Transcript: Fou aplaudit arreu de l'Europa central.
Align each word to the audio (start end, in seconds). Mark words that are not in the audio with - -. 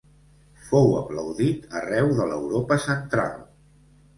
Fou 0.69 0.95
aplaudit 1.01 1.77
arreu 1.81 2.09
de 2.21 2.27
l'Europa 2.33 2.79
central. 2.87 3.37